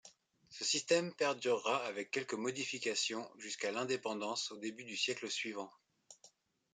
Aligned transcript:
Ce 0.49 0.63
système 0.65 1.13
perdurera 1.13 1.85
avec 1.85 2.09
quelques 2.09 2.33
modifications 2.33 3.29
jusqu'à 3.37 3.71
l'indépendance 3.71 4.49
au 4.51 4.57
début 4.57 4.83
du 4.83 4.97
siècle 4.97 5.29
suivant. 5.29 5.69